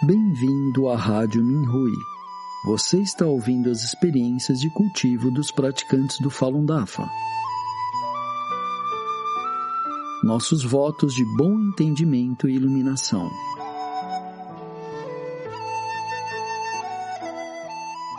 [0.00, 1.90] Bem-vindo à Rádio Minhui.
[2.64, 7.10] Você está ouvindo as experiências de cultivo dos praticantes do Falun Dafa.
[10.22, 13.28] Nossos votos de bom entendimento e iluminação.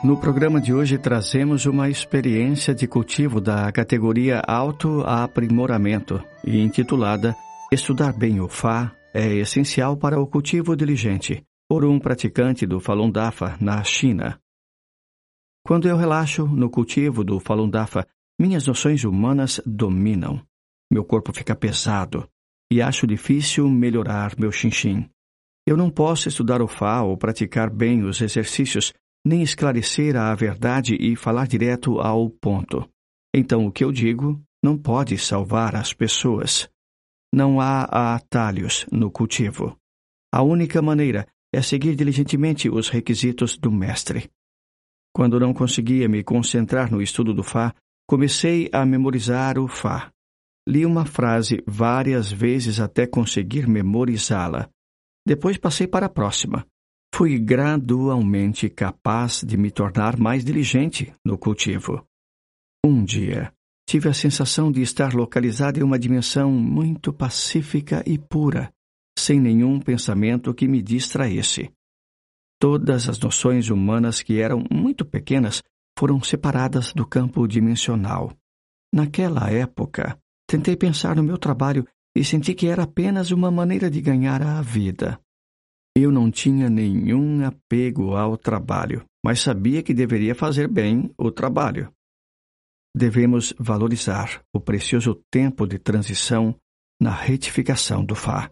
[0.03, 7.33] No programa de hoje trazemos uma experiência de cultivo da categoria Autoaprimoramento e intitulada
[7.71, 13.11] Estudar bem o Fá é essencial para o cultivo diligente, por um praticante do Falun
[13.11, 14.41] Dafa na China.
[15.63, 18.07] Quando eu relaxo no cultivo do Falun Dafa,
[18.41, 20.41] minhas noções humanas dominam.
[20.91, 22.27] Meu corpo fica pesado
[22.71, 25.07] e acho difícil melhorar meu xinxin.
[25.67, 28.91] Eu não posso estudar o Fá ou praticar bem os exercícios
[29.23, 32.89] nem esclarecer a verdade e falar direto ao ponto.
[33.35, 36.67] Então o que eu digo não pode salvar as pessoas.
[37.31, 39.77] Não há atalhos no cultivo.
[40.33, 44.29] A única maneira é seguir diligentemente os requisitos do mestre.
[45.13, 47.73] Quando não conseguia me concentrar no estudo do Fá,
[48.07, 50.11] comecei a memorizar o Fá.
[50.67, 54.69] Li uma frase várias vezes até conseguir memorizá-la.
[55.25, 56.65] Depois passei para a próxima
[57.13, 62.05] fui gradualmente capaz de me tornar mais diligente no cultivo.
[62.85, 63.51] Um dia,
[63.87, 68.71] tive a sensação de estar localizado em uma dimensão muito pacífica e pura,
[69.19, 71.71] sem nenhum pensamento que me distraísse.
[72.59, 75.63] Todas as noções humanas que eram muito pequenas
[75.97, 78.33] foram separadas do campo dimensional.
[78.93, 80.17] Naquela época,
[80.47, 84.61] tentei pensar no meu trabalho e senti que era apenas uma maneira de ganhar a
[84.61, 85.19] vida.
[85.95, 91.91] Eu não tinha nenhum apego ao trabalho, mas sabia que deveria fazer bem o trabalho.
[92.95, 96.55] Devemos valorizar o precioso tempo de transição
[97.01, 98.51] na retificação do Fá.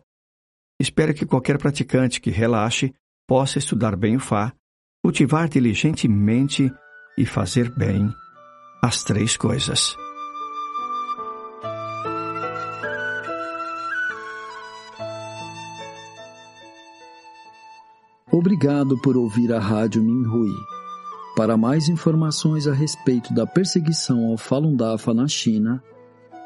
[0.79, 2.93] Espero que qualquer praticante que relaxe
[3.27, 4.53] possa estudar bem o Fá,
[5.03, 6.71] cultivar diligentemente
[7.17, 8.13] e fazer bem
[8.81, 9.97] as três coisas.
[18.31, 20.53] Obrigado por ouvir a Rádio Minhui.
[21.35, 25.83] Para mais informações a respeito da perseguição ao Falun Dafa na China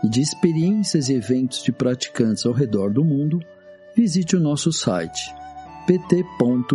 [0.01, 3.39] e de experiências e eventos de praticantes ao redor do mundo,
[3.95, 5.33] visite o nosso site
[5.87, 6.71] pt.minhui.org.